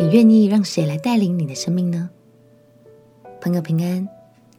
[0.00, 2.08] 你愿意让谁来带领你的生命呢？
[3.38, 4.08] 朋友平安，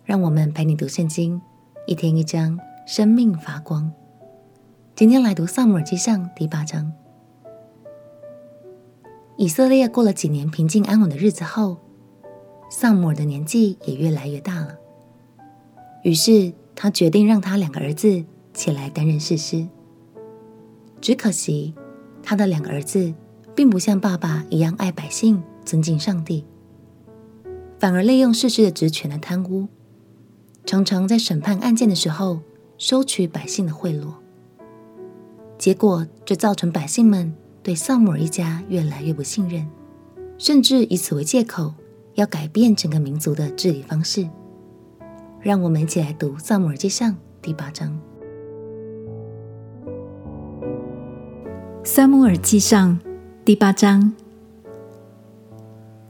[0.06, 1.42] 让我们陪你读圣经，
[1.88, 3.92] 一天一章，生命发光。
[4.94, 6.94] 今天来读撒母耳记上第八章。
[9.36, 11.80] 以色列过了几年平静安稳的日子后，
[12.70, 14.78] 撒母耳的年纪也越来越大了。
[16.04, 19.68] 于是他决定让他两个儿子起来担任士师。
[21.02, 21.74] 只可惜，
[22.22, 23.12] 他的两个儿子
[23.56, 26.46] 并不像爸爸一样爱百姓、尊敬上帝，
[27.80, 29.68] 反而利用世事的职权来贪污，
[30.66, 32.40] 常常在审判案件的时候
[32.78, 34.14] 收取百姓的贿赂。
[35.58, 39.68] 结果就造成百姓们对撒母耳一家越来越不信任，
[40.38, 41.74] 甚至以此为借口
[42.16, 44.28] 要改变整个民族的治理方式。
[45.40, 47.96] 让我们一起来读《撒母耳记上》第八章。
[51.84, 53.00] 撒母耳记上
[53.44, 54.14] 第八章，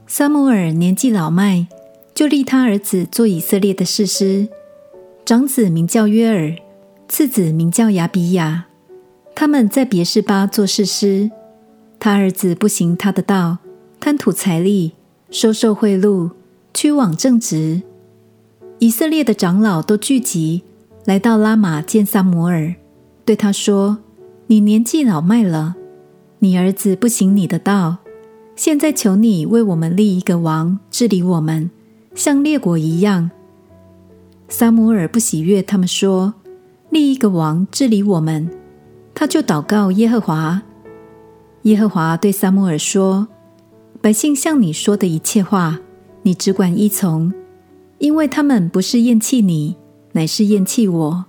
[0.05, 1.65] 撒母耳年纪老迈，
[2.13, 4.49] 就立他儿子做以色列的士师。
[5.23, 6.53] 长子名叫约尔，
[7.07, 8.65] 次子名叫亚比亚。
[9.33, 11.31] 他们在别是巴做士师。
[12.01, 13.59] 他儿子不行他的道，
[14.01, 14.91] 贪图财利，
[15.29, 16.31] 收受贿赂，
[16.73, 17.81] 屈枉正直。
[18.79, 20.63] 以色列的长老都聚集，
[21.05, 22.75] 来到拉玛见撒摩尔，
[23.23, 23.99] 对他说。
[24.47, 25.77] 你年纪老迈了，
[26.43, 27.97] 你儿子不行你的道，
[28.55, 31.69] 现在求你为我们立一个王治理我们，
[32.15, 33.29] 像列国一样。
[34.49, 36.33] 撒母耳不喜悦他们说
[36.89, 38.49] 立一个王治理我们，
[39.13, 40.63] 他就祷告耶和华。
[41.61, 43.27] 耶和华对撒母耳说
[44.01, 45.79] ：“百姓向你说的一切话，
[46.23, 47.31] 你只管依从，
[47.99, 49.75] 因为他们不是厌弃你，
[50.13, 51.25] 乃是厌弃我，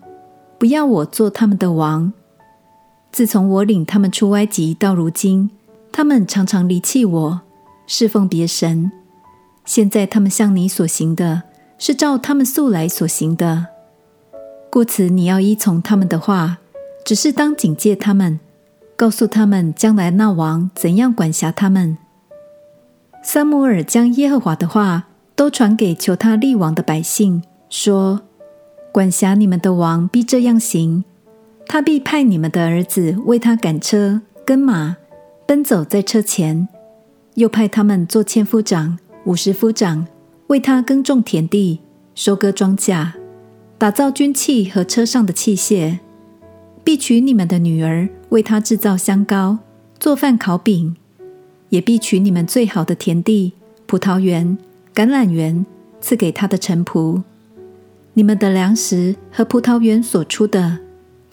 [0.58, 2.14] 不要我做他们的王。”
[3.12, 5.50] 自从我领他们出埃及到如今，
[5.92, 7.40] 他们常常离弃我，
[7.86, 8.90] 侍奉别神。
[9.66, 11.42] 现在他们向你所行的，
[11.78, 13.66] 是照他们素来所行的。
[14.70, 16.56] 故此，你要依从他们的话，
[17.04, 18.40] 只是当警戒他们，
[18.96, 21.98] 告诉他们将来那王怎样管辖他们。
[23.22, 28.22] 撒母耳将耶和华的话都传给求他立王的百姓，说：
[28.90, 31.04] 管辖你们的王必这样行。
[31.66, 34.96] 他必派你们的儿子为他赶车、跟马，
[35.46, 36.66] 奔走在车前；
[37.34, 40.06] 又派他们做千夫长、五十夫长，
[40.48, 41.80] 为他耕种田地、
[42.14, 43.12] 收割庄稼、
[43.78, 45.98] 打造军器和车上的器械。
[46.84, 49.58] 必取你们的女儿为他制造香膏、
[49.98, 50.94] 做饭烤饼；
[51.70, 53.54] 也必取你们最好的田地、
[53.86, 54.58] 葡萄园、
[54.94, 55.64] 橄榄园，
[56.00, 57.22] 赐给他的臣仆。
[58.14, 60.80] 你们的粮食和葡萄园所出的。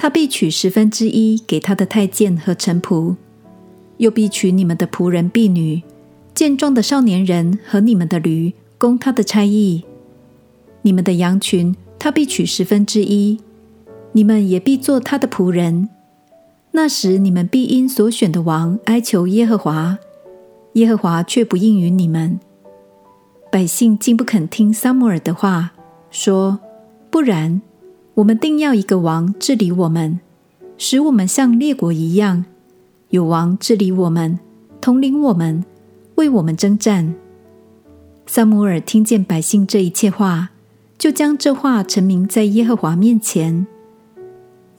[0.02, 3.18] 他必取十分之一给他的太监和臣仆，
[3.98, 5.84] 又必取你们的仆人婢女、
[6.34, 9.84] 健壮的少年人和你们的驴，供他的差役。
[10.84, 13.42] 你们的羊群，他必取十分之一，
[14.14, 15.90] 你们也必做他的仆人。
[16.72, 19.98] 那时，你们必因所选的王哀求耶和华，
[20.76, 22.40] 耶和华却不应允你们。
[23.52, 25.74] 百姓竟不肯听撒母耳的话，
[26.10, 26.58] 说：
[27.12, 27.62] 不然。
[28.20, 30.20] 我们定要一个王治理我们，
[30.78, 32.44] 使我们像列国一样，
[33.12, 34.38] 有王治理我们，
[34.82, 35.64] 统领我们，
[36.16, 37.16] 为我们征战。
[38.26, 40.50] 撒母耳听见百姓这一切话，
[40.98, 43.66] 就将这话陈明在耶和华面前。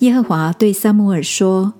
[0.00, 1.72] 耶和华对撒母耳说：“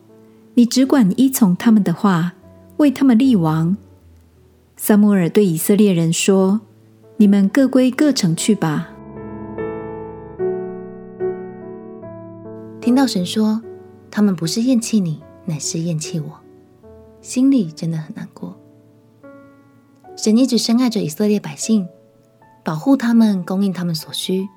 [0.55, 2.33] 你只管依从他们的话，
[2.79, 3.77] 为他们立王。”
[4.79, 6.63] 撒母耳对以色列人说
[7.19, 8.90] ：“你们各归各城去吧。”
[12.91, 13.63] 听到神说，
[14.11, 16.41] 他们不是厌弃你，乃是厌弃我，
[17.21, 18.59] 心里真的很难过。
[20.17, 21.87] 神一直深爱着以色列百姓，
[22.65, 24.49] 保护他们，供应他们所需，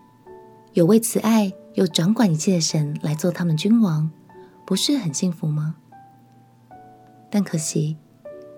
[0.74, 4.10] 有位慈爱又掌管一切的神来做他们君王，
[4.66, 5.76] 不是很幸福吗？
[7.30, 7.98] 但可惜，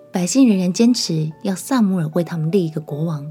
[0.09, 3.29] 百姓仍然坚持要撒母耳为他们立一个国王。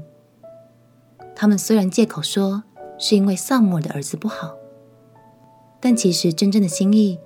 [1.35, 2.61] 他们虽然借口说
[2.99, 4.55] 是因为撒母耳的儿子不好。
[5.87, 7.19] 但其实真正的心意，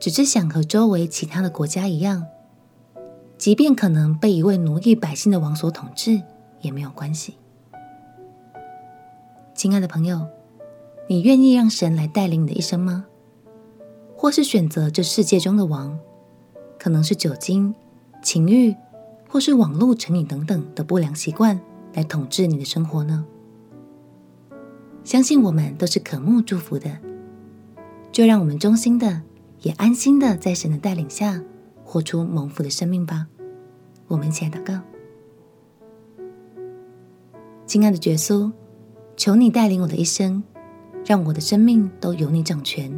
[0.00, 2.24] 只是想和周围其他的国家一样，
[3.36, 6.22] 即便可能被一位奴役百姓的王所统治，
[6.62, 7.34] 也没有关系。
[9.54, 10.26] 亲爱的朋友，
[11.06, 13.04] 你愿意让神来带领你的一生吗？
[14.16, 15.98] 或是选择这世界中的王，
[16.78, 17.74] 可能是酒精、
[18.22, 18.74] 情欲，
[19.28, 21.60] 或是网络成瘾等等的不良习惯
[21.92, 23.26] 来统治你的生活呢？
[25.04, 26.90] 相信我们都是渴慕祝福的。
[28.18, 29.22] 就让我们衷心的，
[29.62, 31.40] 也安心的，在神的带领下，
[31.84, 33.28] 活出蒙福的生命吧。
[34.08, 34.80] 我们一起来祷告：
[37.64, 38.50] 亲爱的耶稣，
[39.16, 40.42] 求你带领我的一生，
[41.06, 42.90] 让我的生命都由你掌权，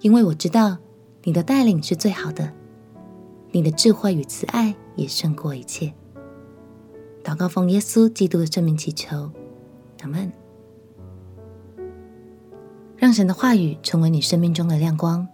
[0.00, 0.78] 因为我知道
[1.24, 2.50] 你的带领是最好的，
[3.50, 5.92] 你的智慧与慈爱也胜过一切。
[7.22, 9.30] 祷告奉耶稣基督的圣名祈求，
[10.00, 10.32] 阿门。
[12.98, 15.28] 让神的话语成为你生命中的亮光，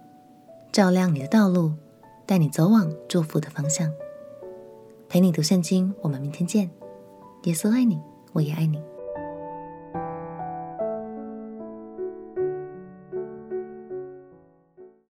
[0.72, 1.72] 照亮你的道路，
[2.26, 3.90] 带你走往祝福的方向。
[5.08, 6.68] 陪你读圣经，我们明天见。
[7.44, 8.00] 耶稣爱你，
[8.32, 8.82] 我也爱你。